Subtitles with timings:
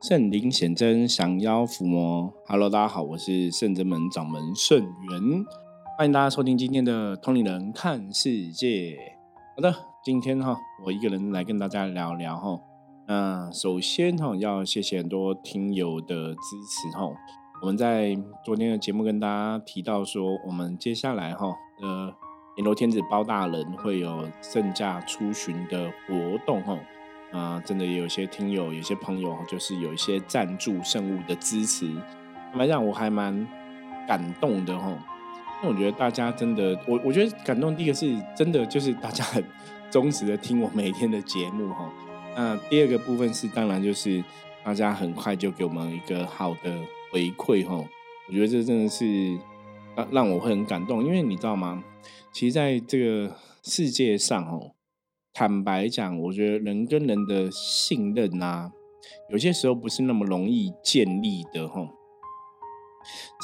[0.00, 2.32] 圣灵显真，降妖伏魔。
[2.46, 5.44] Hello，大家好，我是圣真门掌门圣元，
[5.98, 8.96] 欢迎大家收听今天的通灵人看世界。
[9.56, 9.74] 好的，
[10.04, 12.60] 今天哈，我一个人来跟大家聊聊哈。
[13.08, 16.40] 那首先哈，要谢谢很多听友的支
[16.70, 17.10] 持哈。
[17.60, 21.48] 我们在昨天的节目跟大家提到说，我们接下来哈，
[21.82, 22.14] 呃，
[22.56, 26.78] 阎罗天子包大人会有圣驾出巡的活动哈。
[27.30, 31.86] 啊，真的有些听友、有些朋友，就是有一些赞助圣物的支持，
[32.50, 33.46] 坦白讲，我还蛮
[34.06, 34.96] 感动的哈。
[35.62, 37.76] 那我觉得大家真的，我我觉得感动。
[37.76, 39.44] 第一个是真的，就是大家很
[39.90, 41.92] 忠实的听我每天的节目哈。
[42.36, 44.24] 那第二个部分是，当然就是
[44.64, 46.72] 大家很快就给我们一个好的
[47.10, 47.76] 回馈哈。
[48.28, 49.38] 我觉得这真的是
[49.94, 51.84] 让让我会很感动，因为你知道吗？
[52.32, 54.72] 其实在这个世界上哦。
[55.38, 58.72] 坦白讲，我觉得人跟人的信任啊，
[59.30, 61.88] 有些时候不是那么容易建立的哈。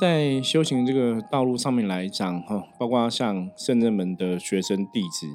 [0.01, 5.29] 在修行这个道路上面来讲哈，包括像圣人门的学生弟子，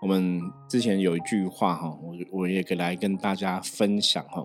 [0.00, 4.42] 我们之前有一句话哈，我我也来跟大家分享哈。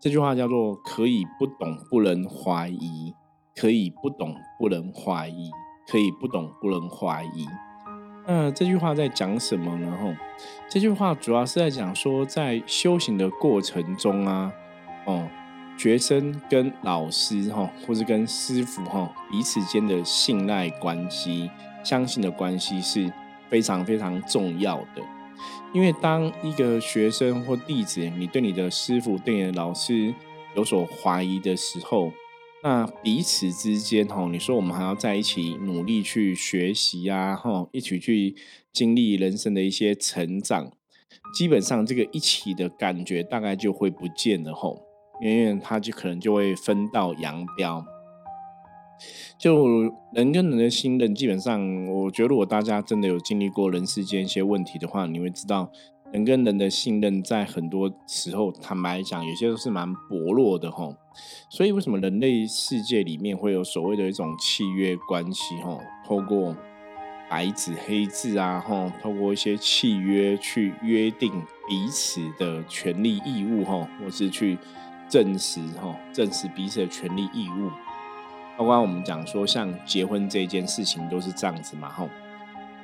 [0.00, 3.14] 这句话叫做“可以不懂，不能怀疑；
[3.54, 5.48] 可以不懂，不能怀疑；
[5.86, 7.46] 可以不懂，不能怀疑。”
[8.26, 9.96] 那这句话在讲什么呢？
[10.00, 10.14] 吼，
[10.68, 14.50] 这句话主要是在讲说，在修行的过程中啊，
[15.04, 15.28] 哦，
[15.76, 21.50] 学生跟老师哈，或者跟师傅哈，彼此间的信赖关系、
[21.82, 23.12] 相信的关系是
[23.50, 25.02] 非常非常重要的。
[25.74, 30.14] 因为当一个学生或弟子，你对你的师傅、对你的老师
[30.54, 32.12] 有所怀疑的时候，
[32.64, 38.34] 那彼此之间，吼，你说我们还要在一起努力去学习啊，吼，一起去
[38.72, 40.72] 经历人生的一些成长，
[41.34, 44.80] 基本上这个一起的感觉大概就会不见了，吼，
[45.20, 47.84] 因为他就可能就会分道扬镳。
[49.38, 49.82] 就
[50.14, 55.70] 人跟人的信任，基本上，我觉得如果大家真的有经历过人世间一些问题的话，你会知道。
[56.14, 60.88] 人跟人的信任，在很多时候，坦白讲，有些都是蛮薄弱的哈。
[61.50, 65.76] 所以，为什么人类世界里面会有所谓的一种契约关系哈？
[66.06, 66.54] 透过
[67.28, 71.32] 白纸黑字啊，哈，透过一些契约去约定
[71.66, 74.56] 彼此的权利义务哈，或是去
[75.08, 77.68] 证实哈，证实彼此的权利义务。
[78.56, 82.08] 包括我们讲说，像结婚这件事情都是这样子嘛，哈。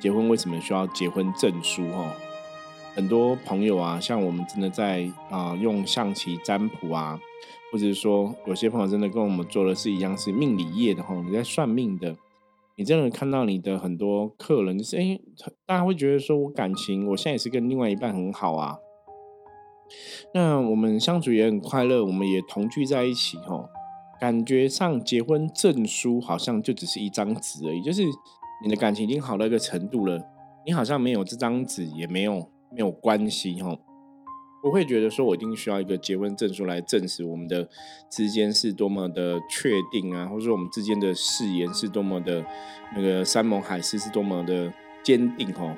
[0.01, 2.13] 结婚为什么需要结婚证书哈？
[2.93, 7.19] 很多朋友啊，像我们真的在啊用象棋占卜啊，
[7.71, 12.17] 或者是说有些朋友真的跟我们做的是一样，是命理业的哈，你在算命的，
[12.75, 15.17] 你真的看到你的很多客人，就是哎，
[15.65, 18.77] 大家会觉得说我感情，我现在也是跟另外一半很好啊，
[20.33, 23.69] 那我们相处也很快乐，我们也同居在一起哈，
[24.19, 28.03] 感觉上结婚证书好像就只是一张纸而已，就是
[28.61, 30.21] 你的感情已经好到一个程度了，
[30.65, 32.50] 你好像没有这张纸，也没有。
[32.71, 33.77] 没有关系哈，
[34.61, 37.67] 不会觉得说我一定需要一个结婚证书来证实我们的
[38.09, 42.45] 之间是多么的确定啊，或者说我们之间的誓言是多么的
[42.95, 44.71] 那个山盟海誓是多么的
[45.03, 45.75] 坚定哈。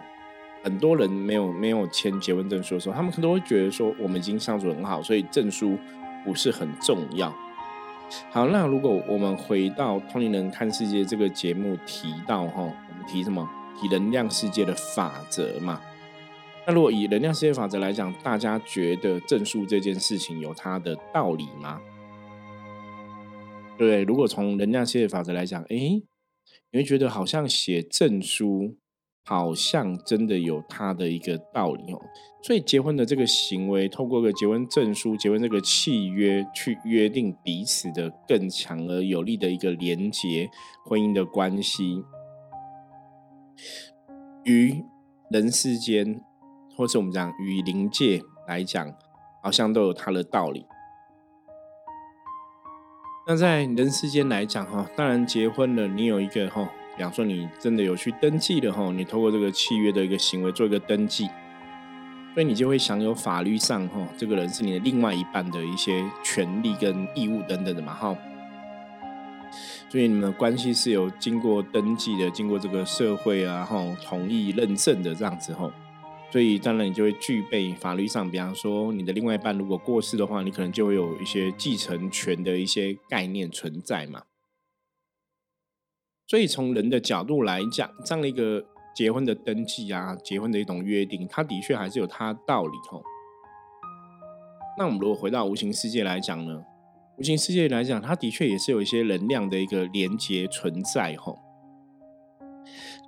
[0.64, 5.78] 很多人没有没有签结婚证书的时候，他们可能会觉得说我们已经相处很好，所以证书
[6.24, 7.34] 不是很重要。
[8.30, 13.50] 好，那如果我们回到《通灵人看世界》这个节目提到哈，我们提什么？
[13.82, 15.82] 提能量世界的法则嘛。
[16.66, 21.82] 那如果以能量世界法则来讲，大家觉得证书这件事情有它的道理吗？
[23.78, 25.76] 对，如果从能量世界法则来讲，哎，
[26.72, 28.78] 你会觉得好像写证书
[29.26, 32.02] 好像真的有它的一个道理哦。
[32.42, 40.50] 所以结婚的这个行为，透过个结婚证书、结婚这个契约，去约定彼此的更强而有力的一个连结
[40.86, 42.06] 婚姻的关系，
[44.46, 44.82] 与
[45.30, 46.22] 人世间。
[46.76, 48.94] 或是我们讲与灵界来讲，
[49.42, 50.66] 好像都有它的道理。
[53.26, 61.30] 那在人世间来讲，哈，当然结婚了，你有一个哈，比方说你真的有去登记的哈，你透过这个契约的一个行为做一个登记，
[62.34, 68.18] 所以你就会享有法律上哈，这个人是你的另外一半的一些权利跟义务等等的嘛，哈。
[69.88, 75.72] 所以你们的关系是有经过登记的，经过这个社会啊，哈，同意认证的这样子，哈。
[76.34, 84.24] 所以当然你就会具备法律上，比方说你的另外一半如果过世的话，你可能就会有一些继承权的一些概念存在嘛。
[86.26, 88.66] 所以从人的角度来讲，这样的一个
[88.96, 93.04] 结婚的登记啊，结婚的一种约定，它的确还是有它道理吼。
[94.80, 96.64] 那我们如果回到无形世界来讲呢，
[97.20, 101.38] 无形世界来讲，它的确也是有一些能量的一个连接存在吼。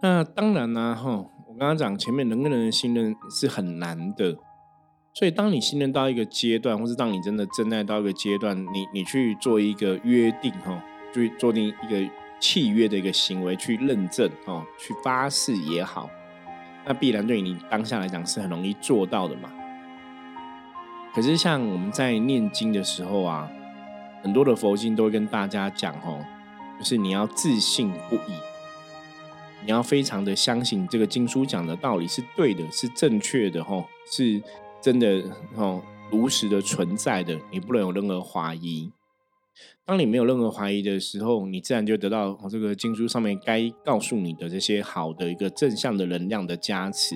[0.04, 1.26] 那当然呢，哈，
[1.56, 4.36] 我刚刚讲前面人跟人的信任是很难的，
[5.14, 12.12] 所以当你信任到一个阶段，或是当你真的真爱到一个阶段，你你去做一个约定哈，就做定一个
[12.42, 16.10] 契约的一个行为去认证哦，去发誓也好，
[16.86, 19.50] 那必然对你当下来讲是很容易做到的嘛。
[21.14, 23.50] 可是像我们在念经的时候啊，
[24.22, 26.20] 很多的佛经都会跟大家讲哦，
[26.78, 28.36] 就是你要自信不已。
[29.66, 34.40] 你要非常的相信这个经书讲的道理是对的，是正确的，吼，是
[34.80, 35.24] 真的，
[35.56, 35.82] 吼，
[36.12, 38.92] 如实的存在的，你不能有任何怀疑。
[39.84, 47.16] 当你没有任何怀疑的时候，你自然就得到这个经书上面该告诉你的这些好的一个正向的能量的加持。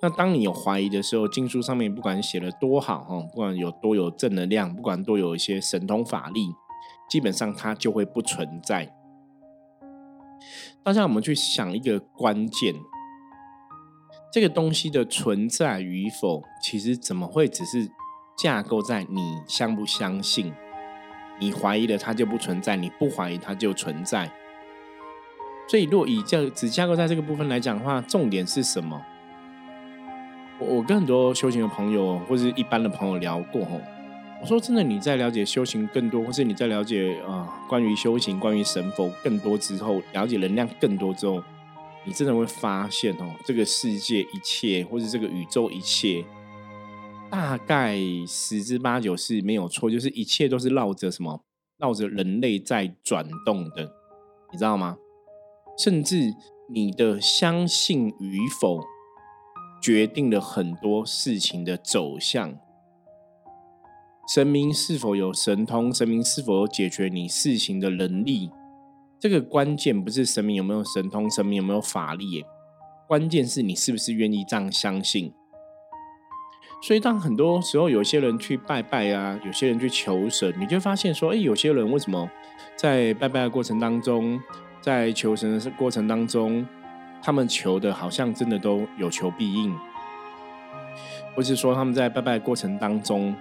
[0.00, 6.46] 那当你有怀疑的时候，经书上面不管写的多好，哈，不管有多有正能量，不管多有一些神通法力，
[7.10, 8.94] 基本上它就会不存在。
[10.84, 12.74] 大家，我们去想一个关键，
[14.32, 17.88] 这个东西的存在与否，其实怎么会只是
[18.36, 20.52] 架构在你相不相信？
[21.38, 24.28] 你怀疑了它就不存在，你不怀疑它就存在。
[25.68, 29.00] 所以，若以这只架构在这个部分来讲的话，重点是什么？
[30.58, 33.80] 我我跟很多修行的朋友或者一般的朋友聊过，吼。
[34.42, 41.40] 我说真的，你在了解修行更多，或是你在了解啊关于修行、关于神佛更多之后，了解能量更多之后，
[42.04, 46.24] 你真的会发现哦，这个世界一切，或者这个宇宙一切，
[47.30, 47.96] 大概
[48.26, 51.44] 十之八九是没有错，就是一切都是绕着什么，
[51.78, 53.84] 绕着人类在转动的，
[54.50, 54.96] 你知道吗？
[55.78, 56.34] 甚至
[56.68, 58.80] 你的相信与否，
[59.80, 62.58] 决定了很多事情的走向。
[64.28, 65.92] 神明是否有神通？
[65.92, 68.50] 神明是否有解决你事情的能力？
[69.18, 72.44] 这个关键不是神明有没有神通，神明有没有法力，
[73.08, 75.34] 关键是你是不是愿意这样相信。
[76.80, 82.30] 所以，当很多时候有些人去拜拜啊，有些人去求神，你就发现说，哎，有些人为什么
[82.76, 84.40] 在拜拜的过程当中，
[84.80, 86.64] 在求神的过程当中，
[87.20, 89.76] 他们求的好像真的都有求必应，
[91.34, 93.34] 或是说他们在拜拜的过程当中。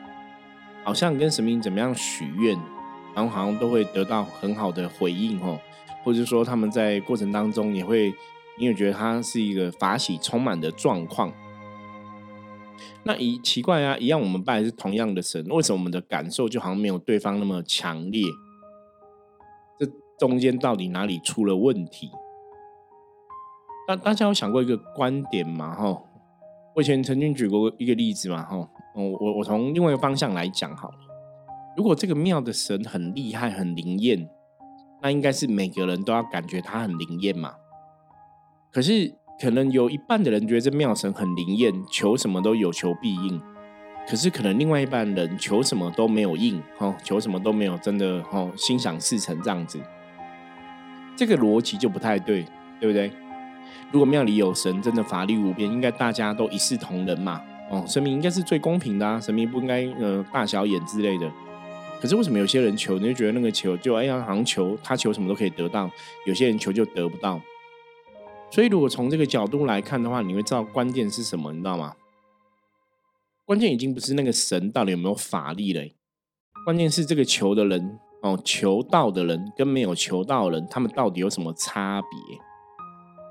[0.84, 2.58] 好像跟神明怎么样许愿，
[3.14, 5.60] 然后好像都会得到很好的回应哦，
[6.04, 8.14] 或者说他们在过程当中也会，
[8.58, 11.32] 你也觉得他是一个法喜充满的状况。
[13.04, 18.24] 那一奇怪啊，一样我们拜是同样的神，为什么我们的感受就好像没有对方那么强烈？
[19.80, 19.88] 这
[20.18, 22.10] 中间到底哪里出了问题？
[23.88, 25.76] 大大家有想过一个观点吗？
[25.76, 26.04] 哈，
[26.76, 28.70] 我以前曾经举过一个例子嘛，哈。
[28.94, 30.98] 哦，我我从另外一个方向来讲好了。
[31.78, 34.30] 如果这个庙的神很厉害、很灵验，
[35.02, 37.54] 那应该是每个人都要感觉他很灵验嘛。
[38.72, 43.42] 可是可能有一半的人觉得这庙神很灵验，求什么都有求必应。
[44.10, 49.80] 可是可能另外一半人求什么都没有应，哦，求什么都没有真的哦心想事成这样子。
[51.16, 52.46] 这个逻辑就不太对，
[52.80, 53.12] 对不对？
[53.92, 57.42] 如果庙里有神，真的法力无边，应该大家都一视同仁嘛。
[57.72, 61.32] 哦，神明应该是最公平的啊，神明不应该呃大小眼之类的。
[62.02, 65.90] 可是为什么有些人求，你就觉得那个求就哎呀，好像求他求什么都可以得到，
[66.26, 67.40] 有些人求就得不到。
[68.50, 71.96] 所以如果从这个角度来看的话，你会知道关键是什么，你知道吗？
[73.46, 75.82] 关键已经不是那个神到底有没有法力了，
[76.66, 82.38] 关键是这个求的人哦，求到的人跟没有求到的人，他们到底有什么差别？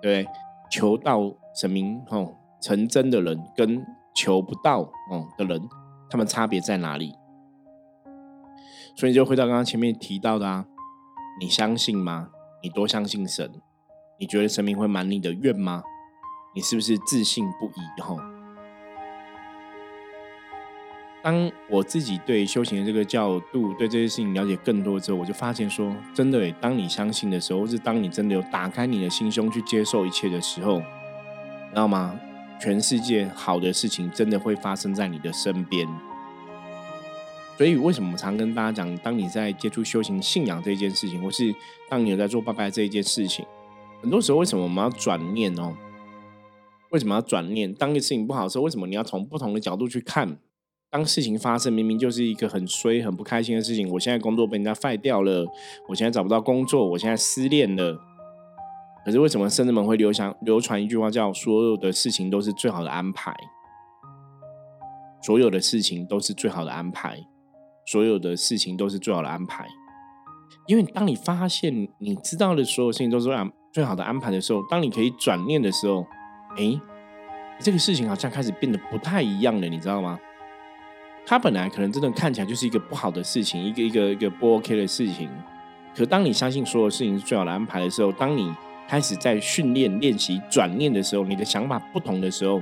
[0.00, 0.26] 对，
[0.70, 3.85] 求到神明哦成真的人跟。
[4.14, 5.68] 求不到哦的人，
[6.08, 7.14] 他们差别在哪里？
[8.96, 10.66] 所以就回到刚刚前面提到的啊，
[11.40, 12.28] 你相信吗？
[12.62, 13.50] 你多相信神？
[14.18, 15.82] 你觉得神明会满你的愿吗？
[16.54, 18.02] 你是不是自信不已？
[18.02, 18.16] 哈，
[21.22, 32.18] 当我自己对修行的这个角度，对这些事情了解更多之后，我就发现说，真的，当你相信的时候，或是当你真的有打开你的心胸去接受一切的时候，知道吗？
[32.60, 35.88] 全世界好的事情真的会发生在你的身边，
[37.56, 41.54] 所以为什么常跟大家讲，当你在接触修行信仰这一件事情，或是
[41.88, 43.46] 当你有在做拜拜这一件事情，
[44.02, 45.74] 很多时候为什么我们要转念哦？
[46.90, 47.72] 为什么要转念？
[47.72, 50.36] 当一个事情不好的时候，为什么你要从不同的角度去看？
[50.90, 55.46] 当事情发生，明明就是一个很衰、很不开心的事情，我现在工作被人家废掉了，
[55.88, 58.09] 我现在找不到工作，我现在失恋了。
[59.10, 63.34] 可是为什么圣人们会流传流传一句话，叫“所有的事情都是最好的安排”？
[65.20, 67.26] 所有的事情都是最好的安排，
[67.84, 69.66] 所有的事情都是最好的安排。
[70.68, 73.36] 因为当你发现你知道的所有事情都是最
[73.72, 76.06] 最好的安排的时候，当你可以转念的时候，
[76.56, 76.80] 哎，
[77.58, 80.20] 这个事情好像开始变得不太一样了，你知道吗？
[81.26, 85.28] 它本来可能真的看起来就是一个不好的事情，一个一个一个不 OK 的事情。
[85.96, 88.54] 可当你相信所有事情是最好的安排的时候，当你
[88.90, 92.61] 开始在训练练习转念的时候，你的想法不同的时候，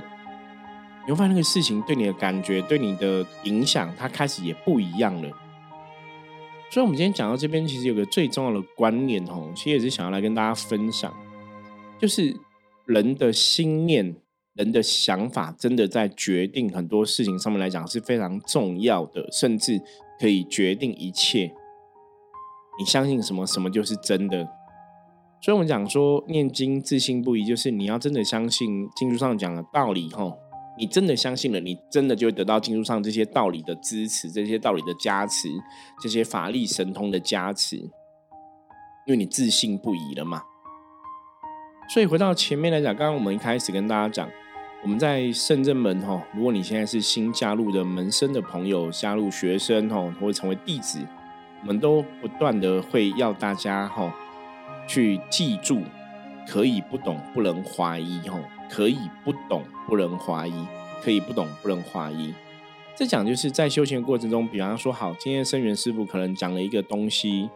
[1.07, 5.29] 你会发现那个事情对你的感觉、对你的影响，它开始也不一样了。
[6.69, 11.11] 所以，我们今天讲到这边，其实有个最重要的观念哦，其实也是想要来跟大家分享，
[11.97, 12.39] 就是
[12.85, 14.15] 人的心念、
[14.53, 19.81] 人的想法，真的在决定很多事情上面来讲是非常重要的，甚至
[20.19, 21.51] 可以决定一切。
[22.77, 24.47] 你相信什么，什么就是真的。
[25.41, 30.37] 所以，我们讲说念经自信不疑，就是你要真的相信经书上讲的道理吼。
[30.77, 35.49] 你真的相信了，你真的就会得到经书上这些道理的支持，这些道理的加持，
[36.01, 40.43] 这些法力神通的加持，因为你自信不疑了嘛。
[41.89, 44.29] 所以回到前面来讲，刚刚我们一开始跟大家讲，
[44.81, 51.05] 我们在圣正门吼，如果你现在是新加入的门生的朋友，加入学生吼，或者成为弟子，
[51.61, 54.09] 我们都不断的会要大家吼，
[54.89, 55.83] 去记住，
[56.47, 58.39] 可以不懂，不能怀疑哈。
[58.71, 60.53] 可以不懂，不能怀疑；
[61.03, 62.33] 可以不懂，不能怀疑。
[62.95, 67.49] 这讲就是在修行过程中，比方说，好，今天生源师傅可能讲了一个东西，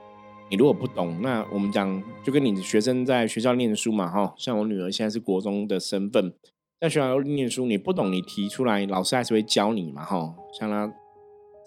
[0.50, 6.34] 你如果不懂，那我们讲就跟你的学生在学校念书嘛，哈，像我女儿现在是国中的身份，
[6.80, 10.34] 在学校念书，你不懂，你提出来，老师还是会教你嘛，哈。
[10.60, 10.92] 像他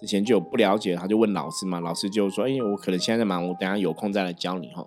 [0.00, 4.84] 之前就有不了解，他就问老师嘛，老师就说，哎，我可能现在在忙，我等下有空再来教你，哈。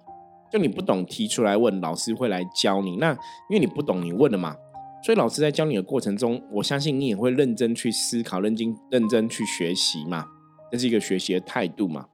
[0.52, 2.98] 就你不懂提出来问，老师会来教你。
[2.98, 3.12] 那
[3.50, 4.56] 因为你不懂，你问了嘛，
[5.04, 10.26] 所以老师在教你的过程中，我相信你也会认真去思考、认真认真去学习嘛，
[10.72, 12.08] 这是一个学习的态度嘛。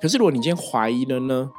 [0.00, 1.50] 可是如果你今天怀疑了呢？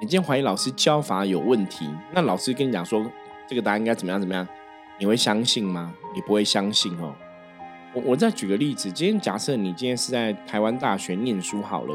[0.00, 3.04] 你今天怀疑老师教法有问题，那老师跟你讲说
[3.46, 4.46] 这个答案应该怎么样怎么样，
[4.98, 5.94] 你会相信吗？
[6.14, 7.14] 你不会相信哦。
[7.94, 11.94] 我我再举个例子，今天假设你今天是在台湾大学念书好了。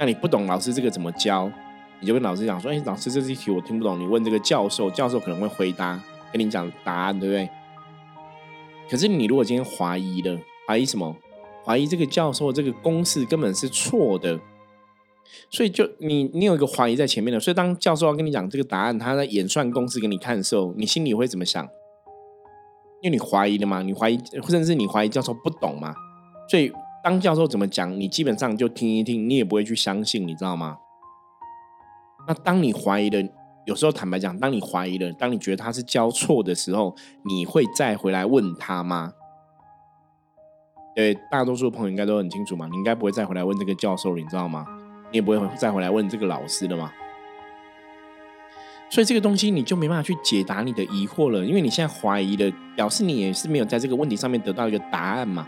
[0.00, 1.52] 那你不懂老师这个怎么教，
[2.00, 6.02] 你就跟老师讲说：“哎，老师这题我听不懂，你问这个教授，教授可能会回答，
[6.32, 7.46] 跟你讲答案，对不对？”
[8.90, 11.14] 可是你如果今天怀疑了，怀疑什么？
[11.66, 14.40] 怀疑这个教授这个公式根本是错的，
[15.50, 21.62] 所以就你你有一个怀疑在前面的，所以当教授要跟你讲这个答案，他在演算公式给你看的时候，你心里会怎么想？
[23.02, 25.94] 因为你怀疑了嘛，你怀疑，甚至你怀疑教授不懂嘛，
[26.48, 26.72] 所以。
[27.02, 30.78] 当教授怎么讲，你基本上就听一听，你也不会去相信，你知道吗？
[32.28, 33.28] 那当你怀疑了，
[33.64, 39.12] 有时候坦白讲，当你怀疑了，当你觉得他是教错的时候，你会再回来问他吗？
[40.94, 44.66] 对，大多数朋友应该都很清楚嘛，你应该不会再回来问这个教授了，你知道吗？
[45.10, 46.92] 你也不会再回来问这个老师了嘛？
[48.90, 55.46] 所以这个东西你就没办法去解答你的疑惑了，因为你现在怀疑了，表示你也是没有在这个问题上面得到一个答案嘛。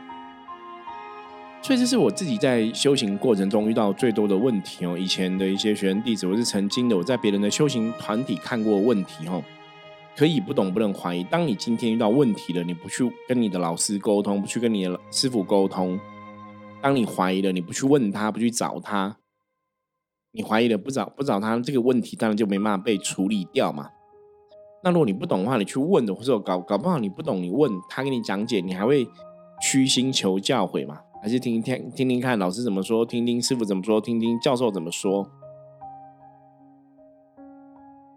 [1.63, 4.99] 所以这是我自己在修行过程中遇到最多的问题哦。
[4.99, 9.41] 以前的一些学生弟子，我是曾经的我在别人的修行团体看过问题哦。
[10.17, 11.23] 可以不懂不能怀疑。
[11.23, 15.99] 当你今天遇到问题了，你不去跟你的老师沟通，不去跟你的师傅沟通，
[16.83, 19.17] 当你怀疑了，你不去问他，不去找他，
[20.33, 23.89] 你怀疑了不找不找他，这个问题当然就没办法被处理掉嘛。
[24.83, 29.09] 那如果你不懂的话，你去问的，或者搞搞不好你不懂，你问他给你讲解，你还会
[29.63, 30.99] 虚心求教诲嘛？
[31.23, 35.31] 还是听听听听看老师怎么说，听听师傅怎么说，听听教授怎么说。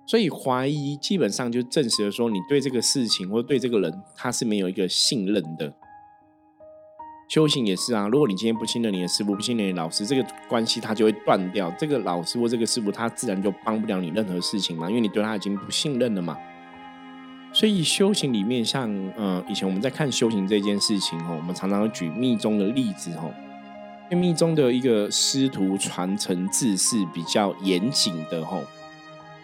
[0.07, 5.71] 所以怀疑基本上就证实了说，你对这个事情或对这个人，他是没有一个信任的。
[7.27, 11.71] 修行也是啊，如果你今天不信任你的师傅，不信任你老师，这个关系他就会断掉。
[11.77, 16.35] 这个老师或这个师傅，他自然就帮不了你任何事情嘛，因为你对他已经不信任了嘛。
[17.55, 23.33] 所以修行里面，像嗯，以前我们在看修行这件事情哦，我们常常举密宗的例子哦。
[24.11, 28.61] 因为密宗的一个师徒传承制是比较严谨的吼。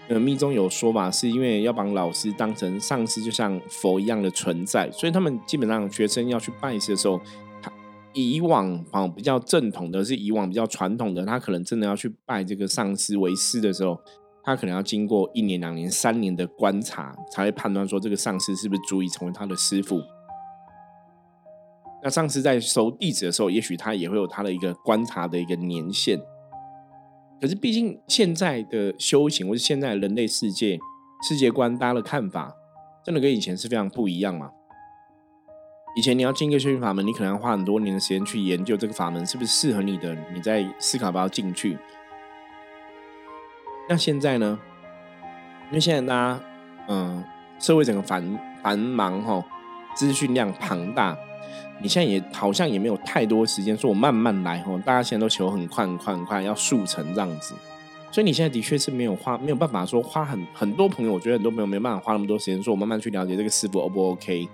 [0.09, 7.17] 呃，密宗有说法，是因为要把老师当成上师，就像佛一样的存在，所以他们基本上学生要去拜师的时候，
[7.61, 7.71] 他
[8.11, 13.97] 以往啊比较正统的是以往比较传统的，他可能真的要去拜这个上师为师的时候。
[14.43, 20.01] 他可能要经过一年、两年、三年的观察，才会判断说这个上司是不是足以成为他的师傅。
[22.03, 26.19] 那上司在收弟子的时候，也许他也会有他的一个观察的一个年限。
[27.39, 30.79] 可是，毕竟现在的修行，或是现在人类世界
[31.27, 32.55] 世界观，大家的看法，
[33.03, 34.51] 真的跟以前是非常不一样嘛。
[35.95, 41.77] 以前你要进一个修行法门，你可能要花很多年的时间去研究这个法门是不是适合你的，你在思考要不要进去。
[43.89, 44.59] 那现在呢？
[45.69, 46.39] 因为现在大家，
[46.87, 47.23] 嗯，
[47.59, 49.43] 社会整个繁繁忙哈，
[49.95, 51.17] 资讯量庞大，
[51.81, 54.77] 你现在也好像也没有太多时间说我慢慢来哈。
[54.85, 57.55] 大家现在都求很快很快很快，要速成这样子。
[58.11, 64.49] 所以你现在的确是没有花，没有办法说花很很多朋友，我觉得很多朋友没办法花那么多时间说，我慢慢去了解这个师傅 O 不 OK。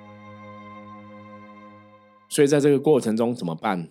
[2.29, 3.87] 所以在这个过程中怎么办？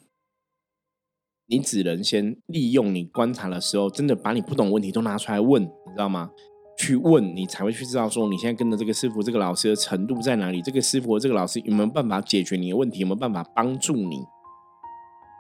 [1.49, 6.31] 你只能先利用你观察的时候，真的把你不懂问题都拿出来问，你知道吗？
[6.79, 14.17] 去问你才会去知道说你现在跟着这个师傅、这个老师的程度在哪里，这个师傅、这个老师有没有办法解决你的问题，有没有办法帮助你？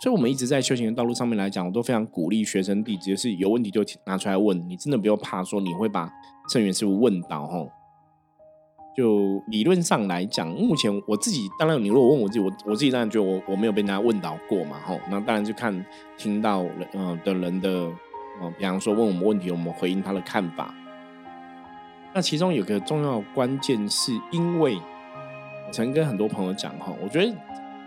[0.00, 4.56] 所以，我们一直在修行的道路上面来讲，我都非常鼓励学生弟子，就是有问题就拿出来问。
[4.68, 6.10] 你真的不用怕说你会把
[6.50, 7.68] 圣元师傅问倒吼。
[8.96, 14.98] 就理论上来讲，目前我自己当然，你如果问我自己，我我自己当然觉得我我没有被人家问倒过嘛吼。
[15.10, 15.84] 那当然就看
[16.16, 17.70] 听到呃的人的
[18.40, 20.74] 呃，比方说问我们问题，我们回应他的看法。
[22.14, 24.76] 那其中有个重要关键，是因为
[25.66, 27.34] 我曾跟很多朋友讲哈，我觉得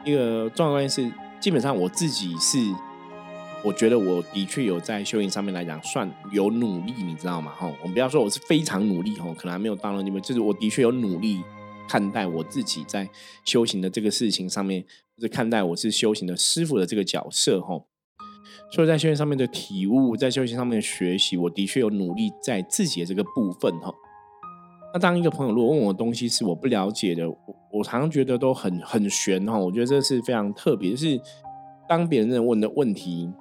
[0.06, 1.12] 一个重要关键是。
[1.40, 2.58] 基本上我自己是，
[3.62, 7.52] 我觉得我的确有在修行上面来讲算有努力，你知道吗？
[7.58, 11.42] 哈，我们不要说我是非常努力，哈，可能还没有到那地步，就是我的确有努力
[11.88, 13.10] 看待我自己在
[13.44, 14.82] 修行的这个事情上面，
[15.18, 17.84] 就是看待我是修行的师傅的这个角色，哈。
[18.72, 23.94] 所以在修行上面的体悟，在修行上面的学习，我的确有努力在自己的这个部分，哈。
[24.94, 27.30] 那当一个朋友如果问我东西是我不了解的，
[27.72, 29.58] 我常常觉得都很很玄哈。
[29.58, 31.20] 我觉得这是非常特别，就是
[31.88, 33.32] 当别人问的问题，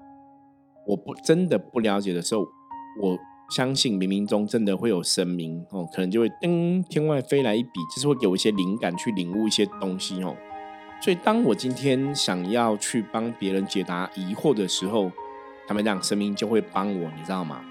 [0.89, 2.41] 我不真的不了解的时候，
[3.03, 3.19] 我
[3.51, 10.35] 相信冥冥中真的会有神明哦，可能就会噔天外飞来一笔，就是会给我一些灵感去领悟一些东西哦。
[11.01, 15.13] 所以当我今天想要去帮别人解答疑惑的时候，
[15.67, 17.63] 他们讲神明就会帮我，你知道吗？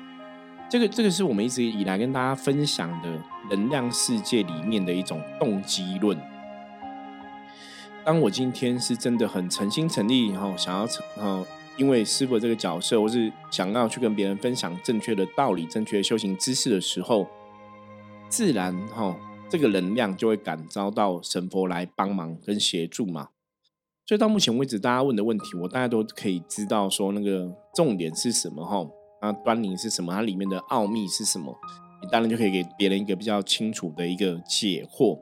[0.70, 3.10] 这个这个是我们一直以来跟大家分享的
[3.50, 6.16] 能量世界里面的一种动机论。
[8.06, 11.46] 当我今天是真的很诚心诚意，然后想要成，然后
[11.78, 17.28] 因为师傅这个角色，或是想要去跟别人分享正确的道理、正确的修行知识的时候，
[18.28, 19.16] 自然哈，
[19.48, 23.30] 这个能量就会感召到神佛来帮忙跟协助嘛。
[24.06, 28.88] 所以到目前为止，大家问的问题，我大家都可以知道说那个重点是什么哈。
[29.22, 30.14] 那端倪是什么？
[30.14, 31.54] 它里面的奥秘是什么？
[32.02, 35.20] 你当然就可以给别人一个比较清楚的一个解惑，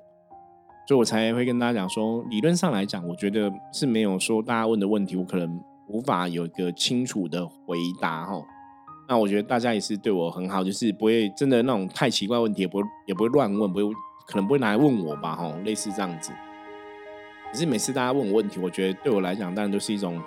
[0.85, 8.41] 所以我才会跟大家讲说，理论上来讲，我觉得是没有说大家问的问题，我可能无法有一个清楚的回答哈。
[9.07, 13.93] 那我觉得大家也是对我很好，就是不会真的那种太奇怪问题，也不会也不会乱问，不会
[14.27, 16.31] 可能不会拿来问我吧哈，类似这样子。
[17.51, 20.21] 可是每次大家问我问题，我觉得对我来讲，当然都是一种。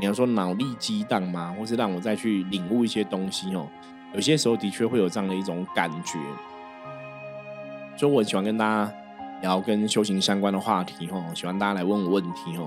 [0.00, 1.54] 你要说脑力激荡吗？
[1.58, 3.68] 或是让我再去领悟一些东西哦？
[4.14, 6.18] 有些时候的确会有这样的一种感觉，
[7.94, 8.90] 所以我喜欢跟大家
[9.42, 11.22] 聊跟修行相关的话题哈。
[11.34, 12.66] 喜欢大家来问我问题哈。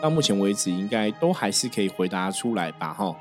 [0.00, 3.16] 到目前为止，应该都还是可以回答出来吧哈。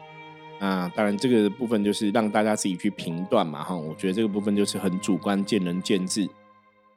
[0.59, 3.75] 那当然，这个部分就是让大家自己去评断嘛哈。
[3.75, 6.27] 我觉得这个部分就是很主观，见仁见智。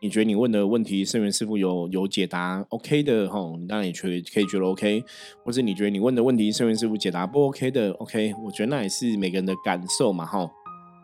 [0.01, 3.41] 你觉得你问的问题，圣元师傅有有解答 OK 的哈？
[3.59, 5.03] 你当然也可以可以觉得 OK，
[5.45, 8.33] 或者你觉得你问的问题，圣元师傅解答不 OK 的 OK？
[8.45, 10.49] 我觉得那也是每个人的感受嘛哈。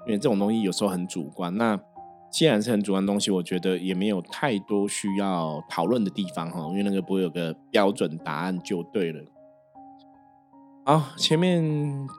[0.06, 1.52] 因为这种东西有时候很主观。
[1.56, 1.76] 那
[2.34, 6.66] 既然是很主观的东西，我觉得也没有太多需要讨论的地方哈。
[6.70, 9.22] 因为那个不会有个标准答案就对了。
[10.84, 11.62] 好，前面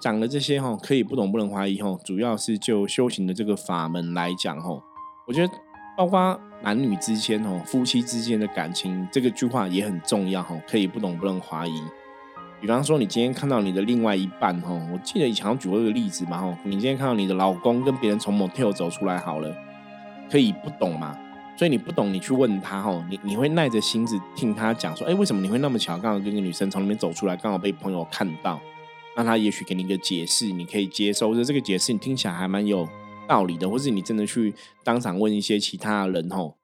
[0.02, 2.00] 讲的这些哈，可以不懂不能怀疑哈。
[2.06, 4.82] 主要是就修行的这个法门来讲哈，
[5.28, 5.54] 我觉得。
[5.98, 10.54] 包括男女之间哦，夫妻之间的感情，这个句话也很重要哈。
[10.68, 11.82] 可以不懂不能怀疑。
[12.60, 16.58] 比方说，你今天看到你的另外一半哈，我记得以前举过一个例子嘛哈。
[16.66, 19.56] 你今天看到你的老公跟别人从某 t 走出来好了，
[20.30, 21.18] 可以不懂嘛？
[21.58, 28.60] 所以你不懂，你去问他哦，你你会耐着心子听他讲说，哎，为什么你会那么巧，刚好跟个女生从里面走出来，刚好被朋友看到，
[29.16, 31.30] 那他也许给你一个解释，你可以接受。
[31.30, 32.88] 或者这个解释你听起来还蛮有。
[33.28, 36.60] 道理的，或是你真的去当场问一些其他人吼，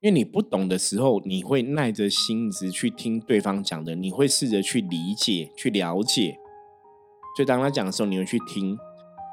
[0.00, 6.38] 因为你不懂的时候，你会耐着心子去听对方讲的，你会试着去理解、去了解。
[7.36, 8.78] 所以当他讲的时候，你会去听。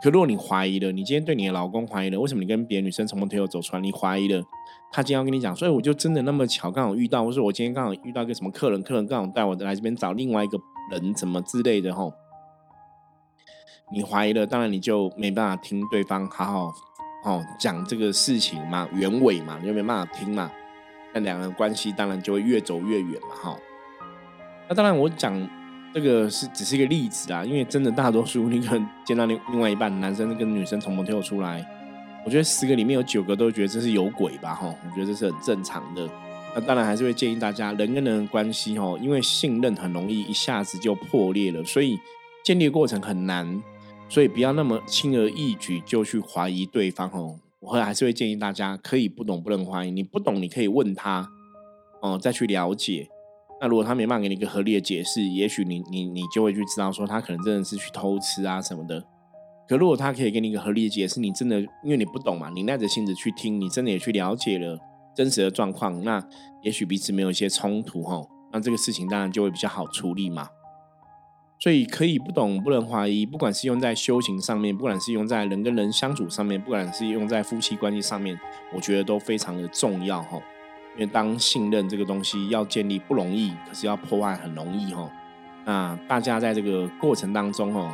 [0.01, 3.81] 可如果你怀疑了，你今天对你的老公怀疑了，为什么你跟别的女生从门推后走出来？
[3.81, 4.43] 你怀疑了，
[4.91, 10.59] 他今天要跟你讲，所以我就真的那么巧，刚好遇到，或是我今天刚好遇到一个什么客人，客人刚好带我来这边找另外一个
[10.91, 12.13] 人，怎么之类的吼。
[13.91, 16.73] 你怀疑了，当然你就没办法听对方好好
[17.23, 20.51] 哦讲这个事情嘛，原委嘛，你就没办法听嘛。
[21.13, 23.57] 那两个人关系当然就会越走越远嘛，哈。
[24.67, 25.33] 那当然，我讲
[25.99, 31.67] 这个是只是一个例子啊，因为真的大多数你可能见到另另外一半男生跟女生从门跳出来，
[32.23, 36.07] 我觉得十个里面有九个都觉得这是有鬼吧，哈，我觉得这是很正常的。
[36.53, 41.97] 那当然还是会建议大家，人跟人的关系，哈，因为信任很容易一下子就破裂了，所以
[42.45, 43.59] 建立过程很难，
[44.07, 47.39] 所以不要那么轻而易举就去怀疑对方，哦。
[47.59, 51.27] 我会还是会建议大家，可以不懂不能怀疑，你不懂你可以问他，
[52.03, 53.09] 哦，再去了解。
[53.59, 59.03] 那如果他没办法给你一个合理的解释，也许你你你就会去知道说他可能真的是去偷吃啊什么的。
[59.67, 64.79] 可如果他可以给你一个合理的解释，你真的因为你不懂嘛，你耐着性子去听，你真的也去了解了
[65.15, 66.23] 真实的状况，那
[66.61, 68.21] 也许彼此没有一些冲突哈，
[68.53, 70.49] 那这个事情当然就会比较好处理嘛。
[71.59, 78.39] 所以可以不懂不能怀疑，不管是用在修行上面，不管是用在人跟人相处上面，不管是用在夫妻关系上面，
[78.75, 80.39] 我觉得都非常的重要哈。
[80.97, 85.07] 因为当信任这个东西要建立不容易，可是要破坏很容易哈。
[85.63, 87.93] 那大家在这个过程当中哦，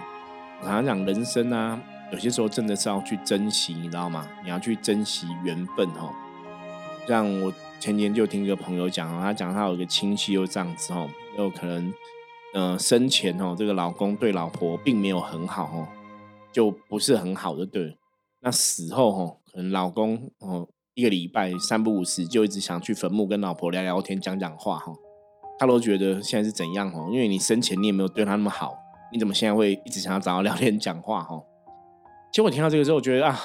[0.61, 1.77] 我常常讲人生啊，
[2.13, 4.25] 有些时候真的是要去珍惜，你知道吗？
[4.41, 6.09] 你要去珍惜缘分哈。
[7.05, 11.93] 像我前年就听一个朋友讲他讲他有一个亲戚又这样子哦，有可能
[12.53, 15.87] 呃生前哦，这个老公对老婆并没有很好哦，
[16.53, 17.97] 就不是很好的对。
[18.39, 20.69] 那死后哦，可能老公哦。
[20.95, 24.93] 一个礼拜三不五时就一直想去坟墓跟老婆聊聊天讲讲话哈，
[25.58, 27.08] 他都觉得现在是怎样哈？
[27.12, 28.77] 因为你生前你也没有对他那么好，
[29.12, 31.41] 你怎么现在会一直想要找他聊天讲话哈？
[32.32, 33.39] 其实我听到这个之后，我觉得啊，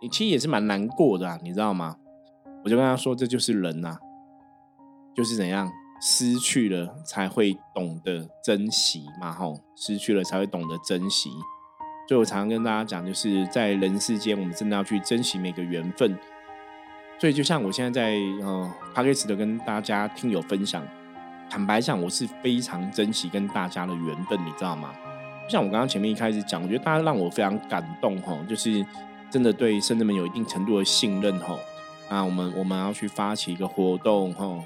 [0.00, 1.96] 你其实也是蛮难过的，你知道吗？
[2.64, 3.98] 我就跟他说，这就是人呐，
[5.14, 11.28] 就是怎样失去了才会懂得珍惜嘛吼，失去了才会懂得珍惜。
[12.08, 16.18] 所以我常常跟大家讲，就是在人世间，我们真的要去珍惜每个缘分。
[17.18, 20.86] 所以，就像我现在在呃 p a c k a g e 的跟大家听友分享，
[21.48, 24.92] 坦白讲，我是非常珍惜跟大家的缘分，你知道吗？
[25.44, 28.84] 就像我刚刚前面一开始讲，我觉得大家让我非常感动哈，就是
[29.30, 31.56] 真的对圣人们有一定程度的信任哈。
[32.08, 34.62] 啊，我们我们要去发起一个活动哈，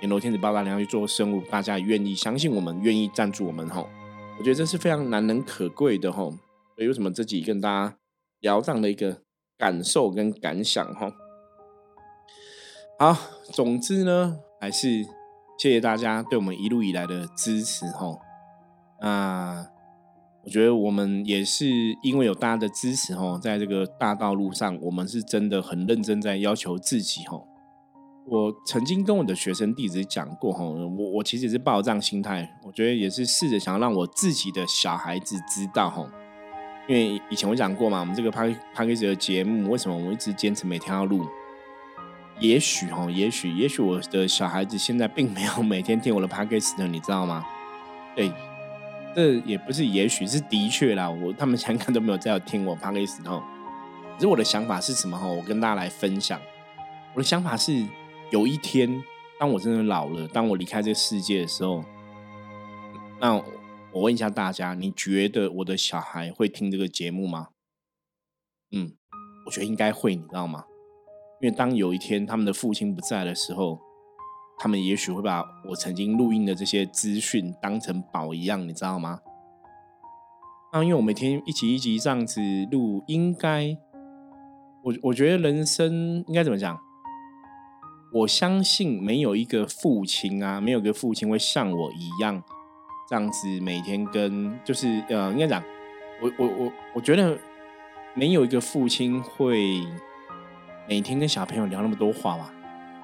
[0.00, 3.84] 阎罗天子八大娘去做生物，大家愿意相信我们，愿意赞助我们哈。
[4.38, 6.22] 我觉得这是非常难能可贵的哈。
[6.22, 7.96] 所以，为什么自己跟大家
[8.40, 9.18] 聊这样的一个
[9.58, 11.12] 感受跟感想哈？
[13.00, 13.16] 好，
[13.52, 15.04] 总之呢，还是
[15.56, 18.18] 谢谢大家对我们一路以来的支持哈。
[19.00, 19.64] 那
[20.44, 21.68] 我觉得我们也是
[22.02, 27.40] 因为有大家的支持哈，在这个大道路上，我们是真的很认真在要求自己哈。
[28.26, 36.04] 我曾经跟我的学生弟子讲过哈，我我其实是抱这样心态，我觉得也是试着想要让我自己的小孩子知道哈。
[36.88, 41.24] 因为以前我讲过嘛，我们这个 Park p a r k 的节目，为什么我们一直坚持每天要录？
[42.40, 47.44] 也许哈，也许也许我的小孩子现在并没有每天听我的 podcast，你知道吗？
[48.14, 48.32] 对，
[49.14, 53.42] 这也不是也许是的确啦，我他们香港都没有在听我 podcast 哈。
[54.14, 55.26] 可是我的想法是什么哈？
[55.26, 56.40] 我跟大家来分享。
[57.14, 57.84] 我的想法是，
[58.30, 59.02] 有一天
[59.40, 61.84] 当我真的老了，当我离开这个世界的时候，
[63.20, 63.34] 那
[63.92, 67.48] 我问一下大家，你觉得我的小孩会听这个节目吗？
[68.70, 68.92] 嗯，
[69.46, 70.64] 我觉得应该会，你知道吗？
[71.40, 73.78] 因为当有一天他们的父亲不在的时候，
[74.58, 79.20] 他们也许会把我曾经录音的这些资讯当成宝一样，你知道吗？
[80.72, 82.40] 那因为我每天一集一集这样子
[82.72, 83.76] 录，应该
[84.82, 86.76] 我我觉得人生应该怎么讲？
[88.14, 92.42] 我相信没有一个父亲啊，没有个父亲会像我一样
[93.08, 95.62] 这样子每天跟就是呃，应该讲
[96.20, 97.38] 我我我我觉得
[98.14, 99.86] 没有一个父亲会。
[100.88, 102.50] 每天跟小朋友聊那么多话吧，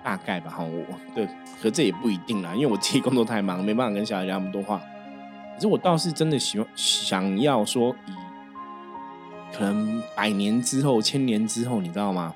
[0.03, 0.83] 大概吧哈，我
[1.15, 1.29] 对，
[1.61, 4.81] 可这也不一定啦，因为我自己工作太忙，没办法跟小孩聊那么多话。
[5.55, 8.13] 可是我倒是真的喜欢想要说，以
[9.55, 12.35] 可能百年之后、千年之后，你知道吗？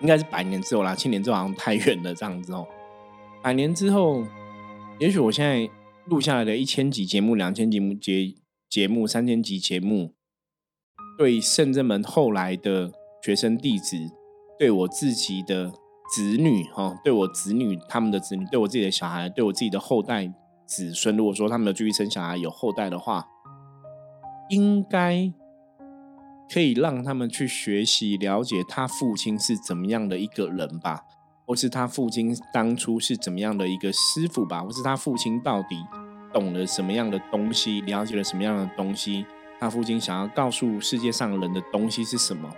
[0.00, 2.66] 应该是百年之后啦，千年之后好像太远了，这样子哦。
[3.44, 4.26] 百年之后，
[4.98, 5.70] 也许我现在
[6.06, 8.34] 录下来的一千集节目、两千集节
[8.68, 10.14] 节目、三千集节目，
[11.16, 12.90] 对圣人们后来的
[13.22, 13.96] 学生弟子。
[14.62, 15.72] 对我自己的
[16.14, 20.32] 子女，哈，对我子女他们的子女，对我自己的小孩，对我自己的后代
[20.64, 23.26] 子孙，如果说他们有继续生小孩有后代的话，
[24.50, 25.32] 应该
[26.48, 31.00] 可以让他们去学习了解他父亲是怎么样的一个人吧，
[31.44, 35.74] 或是他父亲当初是怎么样的一个师傅吧，或是他父亲到底
[36.32, 39.26] 懂了什么样的东西，了解了什么样的东西，
[39.58, 42.48] 他父亲想要告诉世界上人的东西是什么。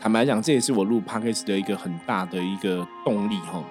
[0.00, 3.62] 坦白讲，这也是我录 podcast 的一个很大的一个动力哈。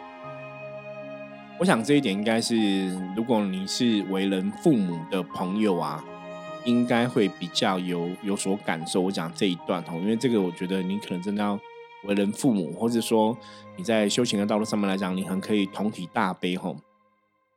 [1.57, 6.03] 我想这一点应该是，如果你是为人父母的朋友啊，
[6.65, 8.99] 应该会比较有有所感受。
[8.99, 11.57] 我讲这一段哈，因为这个我觉得你可能真的要
[12.03, 13.35] 为人父母，或者说
[13.77, 16.75] 你在修行的道路上面来讲，你很可以同体大悲哈，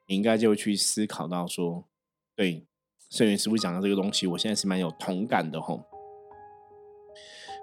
[0.07, 1.85] 你应该就会去思考到说，
[2.37, 2.65] 对
[3.11, 5.77] 圣元师傅讲的这个东西，我现在是蛮有同感的哈。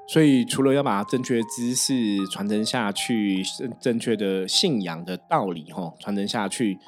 [0.10, 6.80] 所以，除了要把正确知识传承下去，正正确的信仰的道理哈传承下去，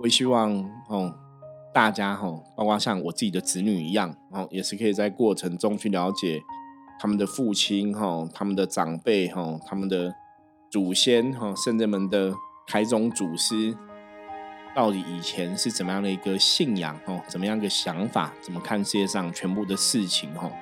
[0.00, 0.52] 我也希望
[0.88, 1.14] 哦
[1.72, 6.42] 大家哈，包括像我自己的子女一样，哦也是可以在过程中去了解
[7.00, 10.14] 他们的父亲哈、他们的长辈哈、他们的
[10.70, 12.34] 祖先哈、圣人们的
[12.66, 13.74] 开宗祖师，
[14.76, 20.52] 到底以前是怎么样的一个信仰哦，怎么样的想法，怎么看世界上全部的事情哈。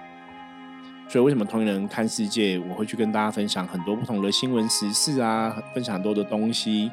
[1.08, 2.58] 所以，为什么同龄人看世界？
[2.58, 6.90] 我会去跟大家分享很多不同的新闻时事啊，分享很多的东西。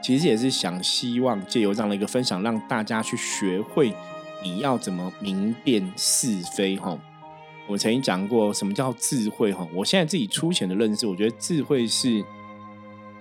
[0.00, 3.92] 其实也是想希望借由这样的一个分享，让大家去学会
[4.44, 6.76] 你要怎么明辨是非。
[6.76, 6.96] 哈，
[7.68, 9.52] 我曾经讲过什么叫智慧。
[9.52, 12.24] 哈，我现在自己粗浅的认识，我觉得智慧是，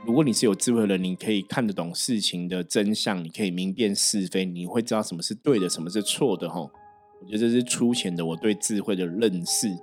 [0.06, 6.48] 如果你是有智慧的人，你可以看得懂事情的真相，你可以明辨是非，你会知道什么是对的，什么是错的。
[6.48, 9.76] 哈，我觉得这是粗浅的我对智慧的认识。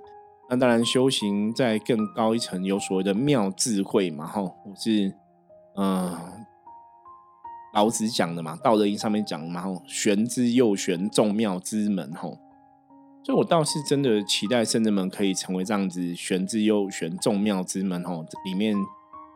[0.47, 5.11] 那当然，修行在更高一层有所谓的妙智慧嘛，吼，我是
[5.75, 6.15] 嗯
[7.73, 12.37] 老子讲的嘛，《道德经》上面讲嘛，吼，玄之又玄，众妙之门，吼，
[13.23, 18.77] 所以我倒是真的期待圣人们可以成为这样子玄之又玄，众妙之门，吼，里面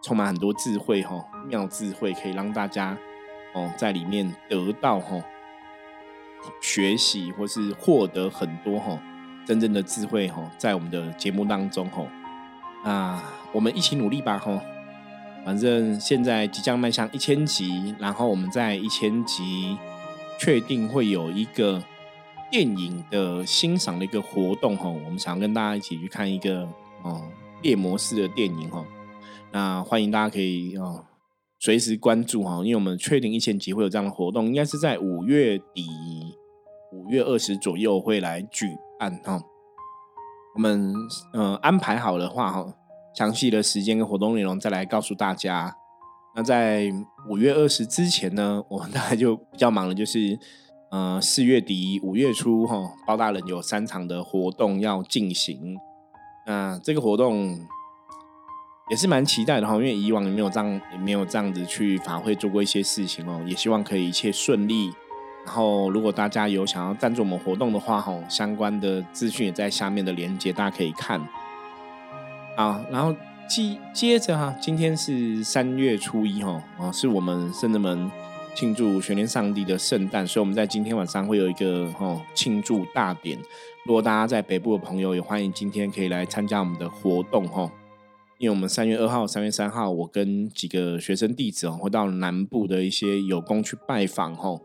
[0.04, 2.95] 充满很多智慧，吼，妙智慧可以让大家
[3.56, 5.24] 哦在里面得到，吼，
[6.62, 9.00] 学习或是获得很多，吼。
[9.45, 12.06] 真正的智慧哈，在我们的节目当中哈，
[12.84, 13.21] 那
[13.52, 14.62] 我们一起努力吧哈。
[15.45, 19.78] 反正现在即将迈向一千集，然后我们在一千集
[20.38, 21.82] 确定会有一个
[22.52, 24.89] 电影的欣赏的一个活动哈。
[24.89, 26.67] 我们想要跟大家一起去看一个
[27.02, 27.23] 哦
[27.63, 28.86] 猎魔式的电影哈。
[29.52, 31.04] 那欢迎大家可以哦
[31.60, 35.88] 随时关注哈，因为我们确定一千集会有这样的活动，应该是在五月底
[36.91, 38.67] 五月二十左右会来举。
[38.99, 39.41] 按哈，
[40.55, 40.93] 我们
[41.33, 42.73] 呃安排好的话哈，
[43.15, 45.75] 详细的时间跟活动内容再来告诉大家。
[46.35, 46.91] 那在
[47.27, 50.38] 五月二十之前呢，我们大概就比较忙了，就是
[50.91, 55.77] 呃四月底五月初哈，包大人有三场的活动要进行。
[56.45, 57.57] 那这个活动
[58.89, 64.91] 也是蛮期待的哈，因为以往也没有这样也没有这样子去法会做过一些事情哦，也希望可以一切顺利。
[65.45, 71.19] 然后，如果大家有想要赞助我们活动的话，吼，相关的资讯也在下面的链接，大家可以看。
[72.56, 73.15] 啊，然后
[73.47, 78.12] 接接着哈，今天是三月初一，哈，啊，是我们圣人们
[78.54, 83.39] 庆祝玄天上帝的圣诞，所以我们在今天晚上会有一个哦庆祝大典。
[83.86, 87.71] 如果大家在北部的朋友，也欢迎今天可以来参加我们的活动，哈。
[88.38, 94.60] 因为我们三月二号、三月三号，我跟几个学生弟子哦，会到南部的一些有功去拜访，哈。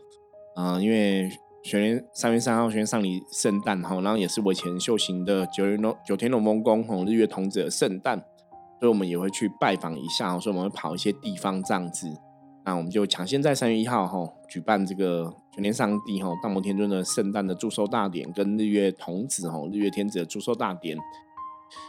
[0.55, 1.29] 啊，因为
[1.63, 8.19] 玄天三月三号玄天上礼圣诞哈，然后也是我以前修行的九天龙九天龙峰宫吼日月童子的圣诞，
[8.79, 12.09] 所以我们也会去拜访一下，所以我们会跑一些地方这样子。
[12.65, 20.97] 那我们就抢先在三月一号哈举办这个玄天上帝哈大摩天尊的圣诞的祝寿大典，跟日月童子哈日月天子的祝寿大典。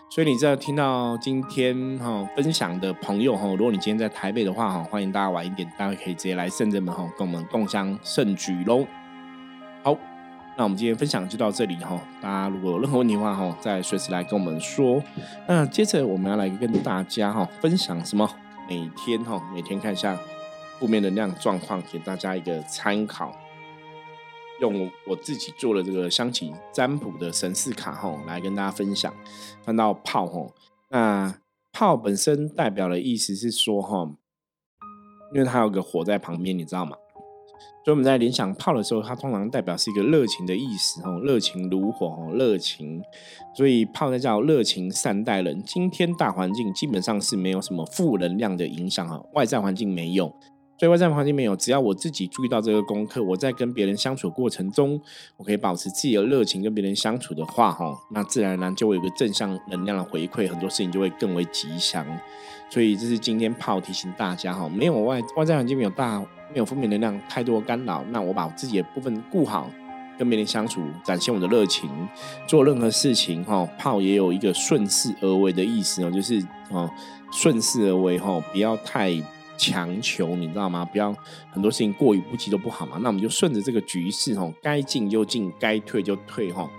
[0.10, 8.86] 所以你在听到今天哈分享的朋友哈，如果你今天在台北的话哈，欢迎大家晚一点，大家可以直接来圣人门哈，跟我们共襄盛举喽。
[9.84, 9.98] 好，
[10.56, 15.04] 那我们今天分享就到这里哈，大家如果有任何问题的话哈，再随时来跟我们说。
[15.48, 18.30] 那接着我们要来跟大家哈分享什么？
[18.70, 20.18] 每天哈每天看一下
[20.80, 23.36] 负面能量状况，给大家一个参考。
[24.62, 29.14] 用我自己做的这个香气占卜的神士卡吼来跟大家分享。
[29.66, 30.54] 看到炮吼，
[30.90, 31.36] 那
[31.74, 34.10] 炮本身代表的意思是说哈，
[35.34, 36.96] 因为它有个火在旁边，你知道吗？
[37.84, 43.02] 所以我们在联想炮的时候，它通常代表是一个热情的意思吼，热情如火吼，热情。
[43.56, 45.62] 所以炮在叫热情善待人。
[45.64, 50.34] 今天大环境基本上是没有什么负能量的影响哈，外在环境没有。
[50.78, 55.00] 所以外在环境没有，只要我自己注意到这个功课，我在跟别人相处过程中，
[55.38, 62.06] 我可以保持自己的热情跟别人相处的话，哈，那自然而然就会有个正向能量的回馈，很多事情就会更为吉祥。
[62.70, 66.20] 所以这是今天炮提醒大家哈，没有外外在环境没有大
[66.52, 69.70] 没有负面能量太多干扰，那我把自己的部分顾好，
[70.18, 71.90] 跟别人相处，展现我的热情，
[72.46, 76.90] 做任何事情哈，炮也有一个顺势而为的意思哦，就是哦
[77.32, 79.14] 顺势而为哈，不要太。
[79.58, 80.86] 强求，你知道吗？
[80.86, 81.16] 不要
[81.52, 82.98] 很多事情过于不及都不好嘛。
[83.02, 86.70] 那我们就顺着这个局势吼，该进就进，该退就退吼。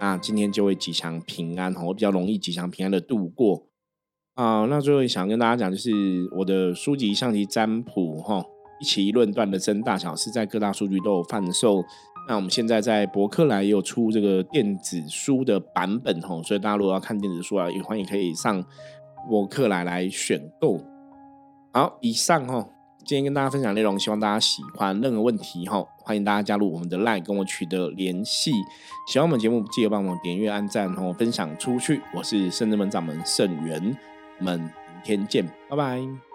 [0.00, 3.66] 那今天就会吉祥平安吼，我比较容易吉祥平安的度过
[4.34, 4.66] 啊。
[4.66, 5.90] 那最后想跟大家讲，就是
[6.36, 8.44] 我的书籍象棋占卜哈，
[8.80, 11.82] 一起一论断的真大小是在各大数据都有贩售。
[12.26, 18.64] 那我们现在在博客来也有出这个电子书的版本吼，所以大家如果要看电子书啊，也欢迎可以上
[19.28, 20.80] 博客来来选购。
[21.74, 22.68] 好，以上哈，
[23.04, 25.00] 今天跟大家分享内容，希望大家喜欢。
[25.00, 28.52] 任何问题哈，欢迎大家加入我们的 LINE 跟我取得联系。
[29.08, 32.00] 喜欢我们节目，记得帮忙点阅、按赞哦分享出去。
[32.14, 33.98] 我是圣智门掌门圣元，
[34.38, 34.70] 我们明
[35.02, 36.33] 天见，拜拜。